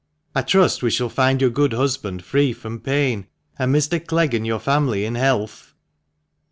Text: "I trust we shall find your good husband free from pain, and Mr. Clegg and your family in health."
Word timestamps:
"I 0.35 0.41
trust 0.41 0.81
we 0.81 0.89
shall 0.89 1.09
find 1.09 1.39
your 1.41 1.51
good 1.51 1.73
husband 1.73 2.23
free 2.23 2.53
from 2.53 2.79
pain, 2.79 3.27
and 3.59 3.71
Mr. 3.71 4.03
Clegg 4.03 4.33
and 4.33 4.47
your 4.47 4.57
family 4.57 5.05
in 5.05 5.13
health." 5.13 5.75